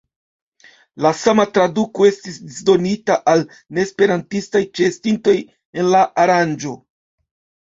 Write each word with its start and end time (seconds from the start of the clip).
La 1.05 1.09
sama 1.17 1.45
traduko 1.57 2.07
estis 2.11 2.39
disdonita 2.47 3.17
al 3.35 3.45
neesperantistaj 3.79 4.63
ĉeestintoj 4.81 5.37
en 5.81 5.93
la 5.97 6.03
aranĝo. 6.25 6.75